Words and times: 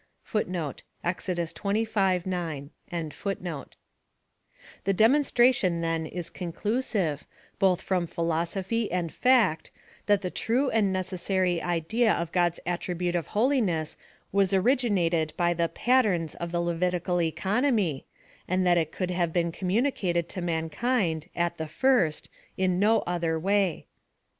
* 0.15 0.33
The 0.33 0.79
demonstration 4.95 5.81
then 5.81 6.05
is 6.07 6.29
conclusive, 6.31 7.23
both 7.59 7.81
from 7.83 8.07
philosophy 8.07 8.91
and 8.91 9.13
fact, 9.13 9.71
that 10.07 10.21
the 10.23 10.31
true 10.31 10.69
and 10.71 10.91
necessary' 10.91 11.61
idea 11.61 12.13
of 12.13 12.31
God's 12.31 12.59
attribute 12.65 13.15
of 13.15 13.27
holiness 13.27 13.95
was 14.31 14.53
originated 14.55 15.33
by 15.37 15.53
the 15.53 15.69
'* 15.69 15.69
patterns" 15.83 16.33
of 16.33 16.51
the 16.51 16.61
Levitical 16.61 17.21
economy, 17.21 18.07
and 18.47 18.65
that 18.65 18.79
it 18.79 18.91
could 18.91 19.11
have 19.11 19.31
been 19.31 19.51
communicated 19.51 20.27
to 20.29 20.41
mankind, 20.41 21.27
at 21.35 21.57
the 21.57 21.67
first, 21.67 22.27
in 22.57 22.79
no 22.79 23.01
other 23.01 23.37
way. 23.39 23.85